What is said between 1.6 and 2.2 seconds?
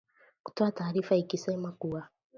kuwa